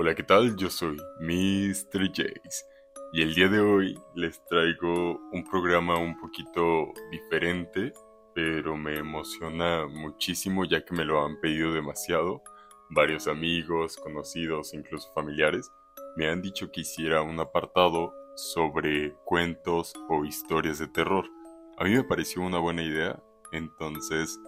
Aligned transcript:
Hola, 0.00 0.14
¿qué 0.14 0.22
tal? 0.22 0.56
Yo 0.56 0.70
soy 0.70 0.96
Mr. 1.18 2.08
Jace 2.14 2.64
y 3.12 3.20
el 3.20 3.34
día 3.34 3.48
de 3.48 3.58
hoy 3.58 3.98
les 4.14 4.40
traigo 4.46 5.18
un 5.32 5.42
programa 5.50 5.98
un 5.98 6.16
poquito 6.20 6.92
diferente, 7.10 7.92
pero 8.32 8.76
me 8.76 8.96
emociona 8.96 9.88
muchísimo 9.88 10.64
ya 10.64 10.84
que 10.84 10.94
me 10.94 11.04
lo 11.04 11.24
han 11.24 11.40
pedido 11.40 11.72
demasiado. 11.72 12.44
Varios 12.90 13.26
amigos, 13.26 13.96
conocidos, 13.96 14.72
incluso 14.72 15.12
familiares, 15.14 15.68
me 16.16 16.28
han 16.28 16.42
dicho 16.42 16.70
que 16.70 16.82
hiciera 16.82 17.22
un 17.22 17.40
apartado 17.40 18.14
sobre 18.36 19.16
cuentos 19.24 19.92
o 20.08 20.24
historias 20.24 20.78
de 20.78 20.86
terror. 20.86 21.24
A 21.76 21.82
mí 21.82 21.90
me 21.90 22.04
pareció 22.04 22.42
una 22.42 22.60
buena 22.60 22.84
idea, 22.84 23.20
entonces 23.50 24.38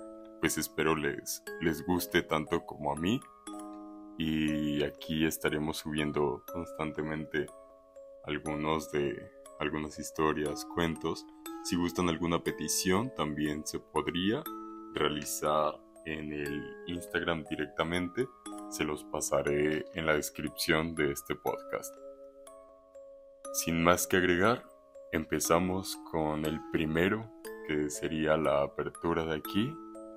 pues 0.41 0.57
espero 0.59 0.95
les, 0.95 1.43
les 1.61 1.85
guste 1.85 2.23
tanto 2.23 2.65
como 2.65 2.93
a 2.93 2.97
mí 2.97 3.21
y 4.23 4.85
aquí 4.85 5.25
estaremos 5.25 5.79
subiendo 5.79 6.45
constantemente 6.53 7.47
algunos 8.25 8.93
de 8.93 9.17
algunas 9.59 9.99
historias, 9.99 10.67
cuentos. 10.75 11.25
Si 11.65 11.75
gustan 11.75 12.11
alguna 12.11 12.45
petición, 12.45 13.15
también 13.15 13.67
se 13.67 13.79
podría 13.79 14.45
realizar 14.93 15.73
en 16.05 16.35
el 16.35 16.63
Instagram 16.87 17.45
directamente. 17.49 18.29
Se 18.69 18.85
los 18.85 19.05
pasaré 19.05 19.87
en 19.95 20.05
la 20.05 20.17
descripción 20.17 20.95
de 20.95 21.13
este 21.13 21.35
podcast. 21.35 21.95
Sin 23.55 23.83
más 23.83 24.07
que 24.07 24.19
agregar, 24.19 24.67
empezamos 25.13 25.97
con 26.11 26.45
el 26.45 26.61
primero, 26.73 27.27
que 27.67 27.89
sería 27.89 28.37
la 28.37 28.65
apertura 28.65 29.25
de 29.25 29.37
aquí. 29.37 29.75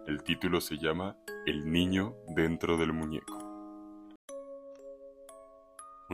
El 0.07 0.23
título 0.23 0.59
se 0.59 0.77
llama 0.77 1.15
El 1.45 1.71
niño 1.71 2.17
dentro 2.35 2.75
del 2.75 2.91
muñeco. 2.91 3.42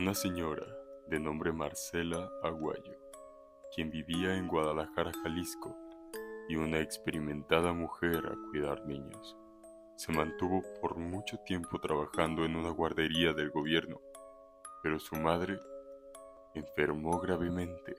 Una 0.00 0.14
señora 0.14 0.66
de 1.08 1.20
nombre 1.20 1.52
Marcela 1.52 2.26
Aguayo, 2.42 2.96
quien 3.74 3.90
vivía 3.90 4.34
en 4.34 4.48
Guadalajara, 4.48 5.12
Jalisco, 5.22 5.76
y 6.48 6.56
una 6.56 6.78
experimentada 6.78 7.74
mujer 7.74 8.24
a 8.24 8.48
cuidar 8.48 8.86
niños, 8.86 9.36
se 9.96 10.10
mantuvo 10.10 10.62
por 10.80 10.96
mucho 10.96 11.36
tiempo 11.44 11.78
trabajando 11.80 12.46
en 12.46 12.56
una 12.56 12.70
guardería 12.70 13.34
del 13.34 13.50
gobierno, 13.50 14.00
pero 14.82 14.98
su 14.98 15.16
madre 15.16 15.58
enfermó 16.54 17.20
gravemente 17.20 17.94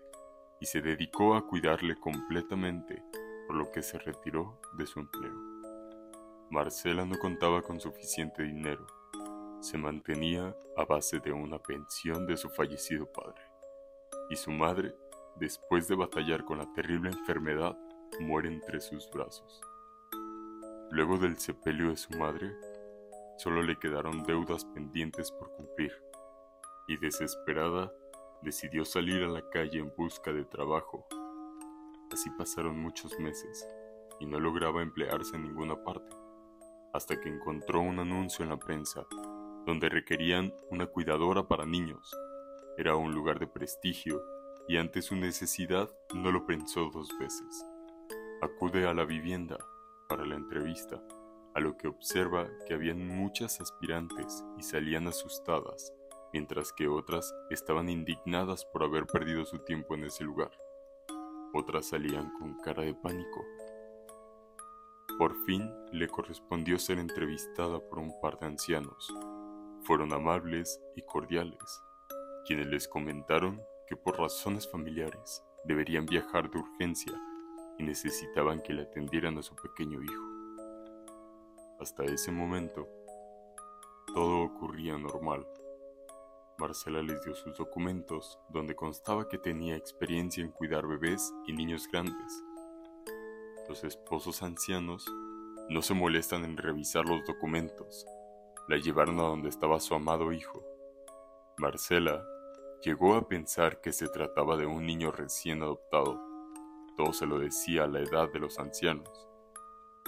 y 0.59 0.65
se 0.65 0.81
dedicó 0.81 1.35
a 1.35 1.45
cuidarle 1.45 1.99
completamente, 1.99 3.03
por 3.45 3.57
lo 3.57 3.69
que 3.69 3.83
se 3.83 3.99
retiró 3.99 4.59
de 4.75 4.87
su 4.87 5.01
empleo. 5.01 5.35
Marcela 6.49 7.05
no 7.05 7.19
contaba 7.19 7.61
con 7.61 7.79
suficiente 7.79 8.41
dinero 8.41 8.87
se 9.61 9.77
mantenía 9.77 10.55
a 10.75 10.85
base 10.85 11.19
de 11.19 11.31
una 11.31 11.59
pensión 11.59 12.25
de 12.25 12.35
su 12.35 12.49
fallecido 12.49 13.05
padre, 13.05 13.41
y 14.31 14.35
su 14.35 14.49
madre, 14.49 14.95
después 15.35 15.87
de 15.87 15.95
batallar 15.95 16.43
con 16.45 16.57
la 16.57 16.73
terrible 16.73 17.11
enfermedad, 17.11 17.77
muere 18.19 18.49
entre 18.49 18.81
sus 18.81 19.07
brazos. 19.11 19.61
Luego 20.89 21.19
del 21.19 21.37
sepelio 21.37 21.89
de 21.89 21.97
su 21.97 22.11
madre, 22.17 22.51
solo 23.37 23.61
le 23.61 23.77
quedaron 23.77 24.23
deudas 24.23 24.65
pendientes 24.65 25.31
por 25.31 25.51
cumplir, 25.51 25.93
y 26.87 26.97
desesperada 26.97 27.91
decidió 28.41 28.83
salir 28.83 29.23
a 29.23 29.29
la 29.29 29.47
calle 29.49 29.77
en 29.77 29.93
busca 29.95 30.33
de 30.33 30.43
trabajo. 30.43 31.05
Así 32.11 32.31
pasaron 32.31 32.79
muchos 32.79 33.17
meses, 33.19 33.67
y 34.19 34.25
no 34.25 34.39
lograba 34.39 34.81
emplearse 34.81 35.35
en 35.35 35.43
ninguna 35.43 35.81
parte, 35.83 36.15
hasta 36.93 37.19
que 37.21 37.29
encontró 37.29 37.79
un 37.79 37.99
anuncio 37.99 38.43
en 38.43 38.49
la 38.49 38.57
prensa 38.57 39.05
donde 39.71 39.87
requerían 39.87 40.53
una 40.69 40.85
cuidadora 40.85 41.47
para 41.47 41.65
niños. 41.65 42.13
Era 42.77 42.97
un 42.97 43.13
lugar 43.13 43.39
de 43.39 43.47
prestigio 43.47 44.21
y 44.67 44.75
ante 44.75 45.01
su 45.01 45.15
necesidad 45.15 45.89
no 46.13 46.29
lo 46.29 46.45
pensó 46.45 46.89
dos 46.93 47.07
veces. 47.17 47.65
Acude 48.41 48.85
a 48.85 48.93
la 48.93 49.05
vivienda 49.05 49.57
para 50.09 50.25
la 50.25 50.35
entrevista, 50.35 51.01
a 51.55 51.61
lo 51.61 51.77
que 51.77 51.87
observa 51.87 52.49
que 52.67 52.73
habían 52.73 53.07
muchas 53.07 53.61
aspirantes 53.61 54.43
y 54.57 54.63
salían 54.63 55.07
asustadas, 55.07 55.93
mientras 56.33 56.73
que 56.73 56.89
otras 56.89 57.33
estaban 57.49 57.87
indignadas 57.87 58.65
por 58.65 58.83
haber 58.83 59.05
perdido 59.05 59.45
su 59.45 59.59
tiempo 59.59 59.95
en 59.95 60.03
ese 60.03 60.25
lugar. 60.25 60.51
Otras 61.53 61.85
salían 61.85 62.29
con 62.39 62.59
cara 62.59 62.83
de 62.83 62.93
pánico. 62.93 63.45
Por 65.17 65.33
fin 65.45 65.71
le 65.93 66.09
correspondió 66.09 66.77
ser 66.77 66.99
entrevistada 66.99 67.79
por 67.79 67.99
un 67.99 68.11
par 68.19 68.37
de 68.37 68.47
ancianos, 68.47 69.13
fueron 69.83 70.13
amables 70.13 70.79
y 70.95 71.01
cordiales, 71.01 71.81
quienes 72.45 72.67
les 72.67 72.87
comentaron 72.87 73.61
que 73.87 73.95
por 73.95 74.17
razones 74.17 74.69
familiares 74.69 75.43
deberían 75.65 76.05
viajar 76.05 76.49
de 76.49 76.59
urgencia 76.59 77.13
y 77.77 77.83
necesitaban 77.83 78.61
que 78.61 78.73
le 78.73 78.83
atendieran 78.83 79.37
a 79.37 79.43
su 79.43 79.55
pequeño 79.55 80.01
hijo. 80.01 80.23
Hasta 81.79 82.03
ese 82.03 82.31
momento, 82.31 82.87
todo 84.13 84.43
ocurría 84.43 84.97
normal. 84.97 85.47
Marcela 86.59 87.01
les 87.01 87.23
dio 87.23 87.33
sus 87.33 87.57
documentos 87.57 88.39
donde 88.49 88.75
constaba 88.75 89.27
que 89.27 89.39
tenía 89.39 89.75
experiencia 89.75 90.43
en 90.43 90.51
cuidar 90.51 90.85
bebés 90.85 91.33
y 91.47 91.53
niños 91.53 91.87
grandes. 91.91 92.43
Los 93.67 93.83
esposos 93.83 94.43
ancianos 94.43 95.05
no 95.69 95.81
se 95.81 95.95
molestan 95.95 96.45
en 96.45 96.57
revisar 96.57 97.05
los 97.05 97.25
documentos 97.25 98.05
la 98.71 98.77
llevaron 98.77 99.19
a 99.19 99.23
donde 99.23 99.49
estaba 99.49 99.81
su 99.81 99.93
amado 99.95 100.31
hijo. 100.31 100.63
Marcela 101.57 102.25
llegó 102.81 103.15
a 103.15 103.27
pensar 103.27 103.81
que 103.81 103.91
se 103.91 104.07
trataba 104.07 104.55
de 104.55 104.65
un 104.65 104.85
niño 104.85 105.11
recién 105.11 105.61
adoptado. 105.61 106.17
Todo 106.95 107.11
se 107.11 107.25
lo 107.25 107.37
decía 107.37 107.83
a 107.83 107.87
la 107.87 107.99
edad 107.99 108.31
de 108.31 108.39
los 108.39 108.59
ancianos, 108.59 109.09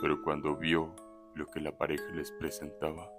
pero 0.01 0.22
cuando 0.24 0.56
vio 0.56 0.96
lo 1.35 1.46
que 1.47 1.59
la 1.59 1.78
pareja 1.78 2.09
les 2.13 2.31
presentaba, 2.31 3.12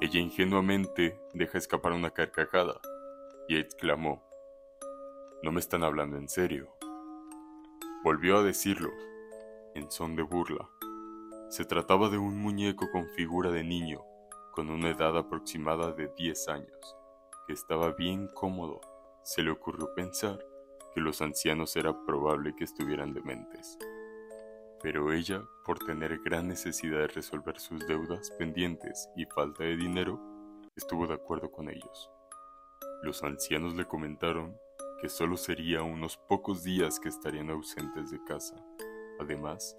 ella 0.00 0.18
ingenuamente 0.18 1.20
deja 1.34 1.58
escapar 1.58 1.92
una 1.92 2.08
carcajada 2.08 2.80
y 3.48 3.58
exclamó, 3.58 4.24
No 5.42 5.52
me 5.52 5.60
están 5.60 5.84
hablando 5.84 6.16
en 6.16 6.30
serio. 6.30 6.72
Volvió 8.02 8.38
a 8.38 8.42
decirlo, 8.42 8.88
en 9.74 9.90
son 9.90 10.16
de 10.16 10.22
burla. 10.22 10.70
Se 11.50 11.66
trataba 11.66 12.08
de 12.08 12.16
un 12.16 12.40
muñeco 12.40 12.90
con 12.90 13.10
figura 13.10 13.50
de 13.50 13.62
niño 13.62 14.08
con 14.58 14.70
una 14.70 14.90
edad 14.90 15.16
aproximada 15.16 15.92
de 15.92 16.10
10 16.16 16.48
años, 16.48 16.96
que 17.46 17.52
estaba 17.52 17.92
bien 17.92 18.26
cómodo, 18.26 18.80
se 19.22 19.40
le 19.40 19.52
ocurrió 19.52 19.94
pensar 19.94 20.44
que 20.92 21.00
los 21.00 21.22
ancianos 21.22 21.76
era 21.76 21.94
probable 22.04 22.56
que 22.56 22.64
estuvieran 22.64 23.14
dementes. 23.14 23.78
Pero 24.82 25.12
ella, 25.12 25.44
por 25.64 25.78
tener 25.78 26.18
gran 26.24 26.48
necesidad 26.48 26.98
de 26.98 27.06
resolver 27.06 27.60
sus 27.60 27.86
deudas 27.86 28.32
pendientes 28.32 29.08
y 29.14 29.26
falta 29.26 29.62
de 29.62 29.76
dinero, 29.76 30.20
estuvo 30.74 31.06
de 31.06 31.14
acuerdo 31.14 31.52
con 31.52 31.70
ellos. 31.70 32.10
Los 33.04 33.22
ancianos 33.22 33.76
le 33.76 33.84
comentaron 33.84 34.58
que 35.00 35.08
solo 35.08 35.36
sería 35.36 35.84
unos 35.84 36.16
pocos 36.16 36.64
días 36.64 36.98
que 36.98 37.10
estarían 37.10 37.50
ausentes 37.50 38.10
de 38.10 38.18
casa. 38.24 38.56
Además, 39.20 39.76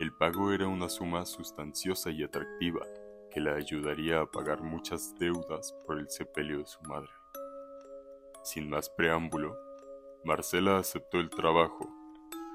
el 0.00 0.12
pago 0.12 0.52
era 0.52 0.68
una 0.68 0.90
suma 0.90 1.24
sustanciosa 1.24 2.10
y 2.10 2.22
atractiva, 2.22 2.82
que 3.32 3.40
la 3.40 3.54
ayudaría 3.54 4.20
a 4.20 4.26
pagar 4.26 4.62
muchas 4.62 5.14
deudas 5.18 5.74
por 5.86 5.98
el 5.98 6.10
sepelio 6.10 6.58
de 6.58 6.66
su 6.66 6.82
madre. 6.82 7.10
Sin 8.44 8.68
más 8.68 8.90
preámbulo, 8.90 9.56
Marcela 10.24 10.76
aceptó 10.76 11.18
el 11.18 11.30
trabajo, 11.30 11.88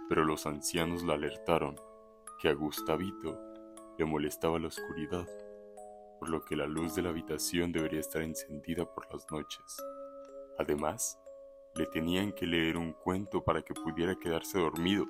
pero 0.07 0.23
los 0.23 0.45
ancianos 0.45 1.03
la 1.03 1.15
alertaron 1.15 1.75
que 2.39 2.49
a 2.49 2.53
Gustavito 2.53 3.39
le 3.97 4.05
molestaba 4.05 4.59
la 4.59 4.67
oscuridad, 4.67 5.27
por 6.19 6.29
lo 6.29 6.43
que 6.45 6.55
la 6.55 6.67
luz 6.67 6.93
de 6.93 7.01
la 7.01 7.09
habitación 7.09 7.71
debería 7.71 7.99
estar 7.99 8.21
encendida 8.21 8.85
por 8.85 9.11
las 9.11 9.25
noches. 9.31 9.77
Además, 10.59 11.19
le 11.75 11.87
tenían 11.87 12.31
que 12.31 12.45
leer 12.45 12.77
un 12.77 12.93
cuento 12.93 13.43
para 13.43 13.63
que 13.63 13.73
pudiera 13.73 14.15
quedarse 14.15 14.59
dormido 14.59 15.05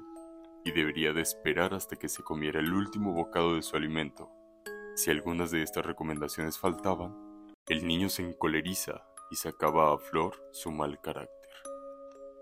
y 0.64 0.72
debería 0.72 1.12
de 1.12 1.22
esperar 1.22 1.74
hasta 1.74 1.98
que 1.98 2.08
se 2.08 2.24
comiera 2.24 2.60
el 2.60 2.74
último 2.74 3.14
bocado 3.14 3.56
de 3.56 3.62
su 3.62 3.76
alimento. 3.76 4.30
Si 4.98 5.12
algunas 5.12 5.52
de 5.52 5.62
estas 5.62 5.86
recomendaciones 5.86 6.58
faltaban, 6.58 7.16
el 7.68 7.86
niño 7.86 8.10
se 8.10 8.24
encoleriza 8.24 9.06
y 9.30 9.36
sacaba 9.36 9.94
a 9.94 10.00
flor 10.00 10.34
su 10.52 10.72
mal 10.72 11.00
carácter. 11.00 11.52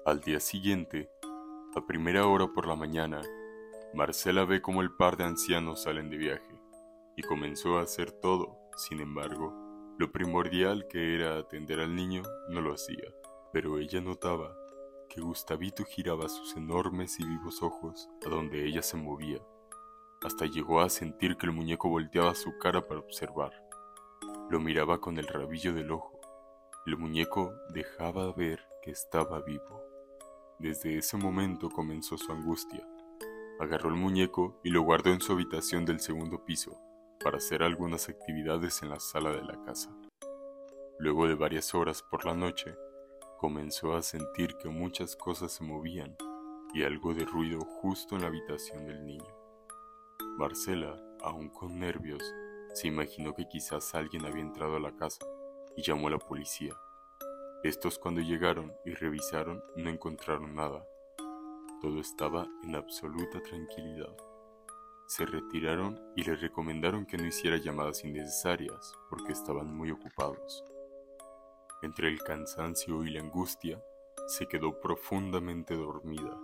Al 0.06 0.22
día 0.22 0.40
siguiente, 0.40 1.10
a 1.76 1.86
primera 1.86 2.28
hora 2.28 2.48
por 2.48 2.66
la 2.66 2.78
mañana, 2.78 3.22
Marcela 3.94 4.46
ve 4.46 4.62
cómo 4.62 4.82
el 4.82 4.96
par 4.96 5.18
de 5.18 5.26
ancianos 5.26 5.84
salen 5.84 6.10
de 6.10 6.16
viaje 6.16 6.62
y 7.18 7.24
comenzó 7.24 7.78
a 7.78 7.82
hacer 7.82 8.12
todo. 8.12 8.58
Sin 8.78 9.02
embargo, 9.02 9.54
lo 10.00 10.14
primordial 10.14 10.88
que 10.88 11.14
era 11.14 11.38
atender 11.38 11.82
al 11.82 11.94
niño 11.94 12.22
no 12.48 12.62
lo 12.62 12.74
hacía, 12.74 13.14
pero 13.52 13.80
ella 13.80 14.00
notaba 14.00 14.56
que 15.10 15.20
Gustavito 15.20 15.84
giraba 15.84 16.30
sus 16.30 16.56
enormes 16.56 17.20
y 17.20 17.26
vivos 17.26 17.62
ojos 17.62 18.08
a 18.26 18.30
donde 18.30 18.66
ella 18.66 18.82
se 18.82 18.96
movía 18.96 19.42
hasta 20.24 20.46
llegó 20.46 20.82
a 20.82 20.90
sentir 20.90 21.38
que 21.38 21.46
el 21.46 21.52
muñeco 21.52 21.90
volteaba 21.90 22.36
su 22.36 22.58
cara 22.58 22.88
para 22.88 23.00
observar. 23.00 23.52
Lo 24.50 24.60
miraba 24.60 25.00
con 25.00 25.18
el 25.18 25.28
rabillo 25.28 25.74
del 25.74 25.92
ojo 25.92 26.20
El 26.86 26.98
muñeco 26.98 27.54
dejaba 27.70 28.32
ver 28.34 28.60
que 28.84 28.92
estaba 28.92 29.42
vivo. 29.42 29.82
Desde 30.60 30.98
ese 30.98 31.18
momento 31.18 31.70
comenzó 31.70 32.18
su 32.18 32.32
angustia. 32.32 32.88
Agarró 33.60 33.90
el 33.90 33.96
muñeco 33.96 34.60
y 34.64 34.70
lo 34.70 34.82
guardó 34.84 35.12
en 35.12 35.22
su 35.22 35.34
habitación 35.34 35.86
del 35.86 36.00
segundo 36.00 36.46
piso 36.46 36.80
para 37.24 37.38
hacer 37.38 37.64
algunas 37.64 38.08
actividades 38.08 38.84
en 38.84 38.90
la 38.90 39.00
sala 39.00 39.32
de 39.32 39.44
la 39.44 39.62
casa. 39.64 39.90
Luego 41.00 41.28
de 41.28 41.36
varias 41.36 41.74
horas 41.74 42.04
por 42.04 42.26
la 42.26 42.36
noche, 42.36 42.76
comenzó 43.40 43.96
a 43.96 44.02
sentir 44.02 44.56
que 44.58 44.70
muchas 44.70 45.16
cosas 45.16 45.52
se 45.52 45.64
movían 45.64 46.16
y 46.74 46.84
algo 46.84 47.14
de 47.14 47.26
ruido 47.26 47.60
justo 47.62 48.16
en 48.16 48.22
la 48.22 48.28
habitación 48.28 48.86
del 48.86 49.06
niño. 49.06 49.45
Marcela, 50.38 51.02
aún 51.22 51.48
con 51.48 51.80
nervios, 51.80 52.22
se 52.74 52.90
imaginó 52.90 53.34
que 53.34 53.48
quizás 53.48 53.96
alguien 53.96 54.26
había 54.26 54.42
entrado 54.42 54.76
a 54.76 54.82
la 54.82 54.94
casa 54.94 55.26
y 55.78 55.82
llamó 55.82 56.10
a 56.10 56.12
la 56.12 56.20
policía. 56.20 56.74
Estos 57.64 57.98
cuando 57.98 58.20
llegaron 58.20 58.74
y 58.84 58.94
revisaron 58.94 59.64
no 59.78 59.90
encontraron 59.90 60.54
nada. 60.54 60.86
Todo 61.82 62.02
estaba 62.02 62.46
en 62.64 62.76
absoluta 62.76 63.42
tranquilidad. 63.42 64.14
Se 65.08 65.26
retiraron 65.26 66.02
y 66.18 66.24
le 66.24 66.36
recomendaron 66.36 67.06
que 67.06 67.18
no 67.18 67.26
hiciera 67.26 67.56
llamadas 67.56 68.04
innecesarias 68.04 68.94
porque 69.10 69.32
estaban 69.32 69.74
muy 69.74 69.92
ocupados. 69.92 70.66
Entre 71.82 72.10
el 72.10 72.20
cansancio 72.22 73.06
y 73.06 73.12
la 73.12 73.22
angustia, 73.22 73.82
se 74.28 74.48
quedó 74.48 74.82
profundamente 74.82 75.76
dormida, 75.76 76.38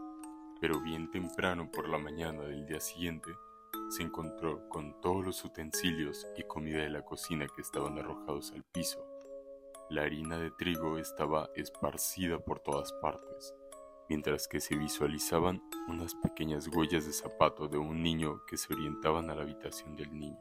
pero 0.61 0.79
bien 0.79 1.11
temprano 1.11 1.69
por 1.69 1.89
la 1.89 1.97
mañana 1.97 2.43
del 2.43 2.65
día 2.65 2.79
siguiente, 2.79 3.31
se 3.91 4.03
encontró 4.03 4.69
con 4.69 5.01
todos 5.01 5.25
los 5.25 5.43
utensilios 5.43 6.25
y 6.37 6.43
comida 6.43 6.81
de 6.81 6.89
la 6.89 7.03
cocina 7.03 7.45
que 7.53 7.61
estaban 7.61 7.99
arrojados 7.99 8.53
al 8.53 8.63
piso. 8.63 9.05
La 9.89 10.03
harina 10.03 10.37
de 10.37 10.49
trigo 10.49 10.97
estaba 10.97 11.49
esparcida 11.55 12.39
por 12.39 12.61
todas 12.61 12.93
partes, 12.93 13.53
mientras 14.07 14.47
que 14.47 14.61
se 14.61 14.77
visualizaban 14.77 15.61
unas 15.89 16.15
pequeñas 16.15 16.69
huellas 16.69 17.05
de 17.05 17.11
zapato 17.11 17.67
de 17.67 17.77
un 17.77 18.01
niño 18.01 18.45
que 18.47 18.55
se 18.55 18.73
orientaban 18.73 19.29
a 19.29 19.35
la 19.35 19.41
habitación 19.41 19.97
del 19.97 20.17
niño. 20.17 20.39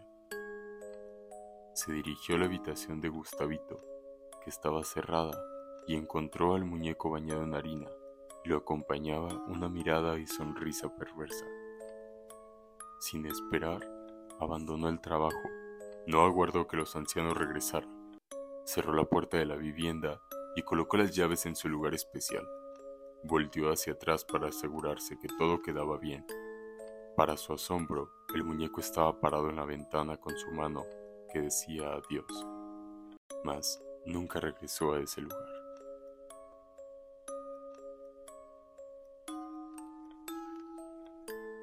Se 1.75 1.93
dirigió 1.93 2.37
a 2.37 2.39
la 2.39 2.45
habitación 2.45 3.01
de 3.01 3.09
Gustavito, 3.09 3.85
que 4.45 4.51
estaba 4.51 4.85
cerrada, 4.85 5.37
y 5.89 5.97
encontró 5.97 6.55
al 6.55 6.65
muñeco 6.65 7.11
bañado 7.11 7.43
en 7.43 7.57
harina, 7.57 7.89
y 8.45 8.49
lo 8.49 8.59
acompañaba 8.59 9.35
una 9.49 9.69
mirada 9.69 10.21
y 10.21 10.29
sonrisa 10.29 10.95
perversa. 10.95 11.47
Sin 13.01 13.25
esperar, 13.25 13.81
abandonó 14.41 14.91
el 14.91 15.01
trabajo. 15.01 15.49
No 16.07 16.21
aguardó 16.21 16.67
que 16.67 16.77
los 16.77 16.95
ancianos 16.97 17.35
regresaran. 17.35 17.89
Cerró 18.65 18.93
la 18.93 19.05
puerta 19.05 19.39
de 19.39 19.47
la 19.47 19.57
vivienda 19.57 20.21
y 20.55 20.61
colocó 20.61 20.99
las 20.99 21.15
llaves 21.17 21.47
en 21.47 21.57
su 21.57 21.71
lugar 21.71 21.95
especial. 21.95 22.47
Volteó 23.25 23.73
hacia 23.73 23.95
atrás 23.95 24.27
para 24.27 24.49
asegurarse 24.49 25.19
que 25.19 25.29
todo 25.39 25.63
quedaba 25.63 25.97
bien. 25.97 26.27
Para 27.17 27.39
su 27.39 27.55
asombro, 27.55 28.11
el 28.35 28.45
muñeco 28.45 28.81
estaba 28.81 29.19
parado 29.19 29.49
en 29.49 29.57
la 29.57 29.65
ventana 29.65 30.19
con 30.19 30.37
su 30.37 30.51
mano 30.51 30.85
que 31.33 31.41
decía 31.41 31.95
adiós. 31.95 32.47
Mas 33.45 33.83
nunca 34.05 34.41
regresó 34.41 34.93
a 34.93 35.01
ese 35.01 35.23
lugar. 35.23 35.60